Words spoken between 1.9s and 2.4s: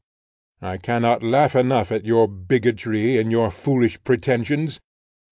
at your